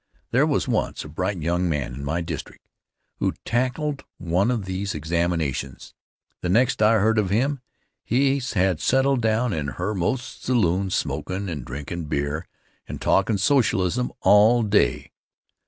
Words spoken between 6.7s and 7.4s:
I heard of